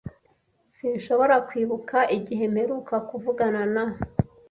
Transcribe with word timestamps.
Sinshobora 0.77 1.35
kwibuka 1.47 1.97
igihe 2.17 2.43
mperuka 2.53 2.95
kuvugana 3.09 3.61
na. 3.73 3.83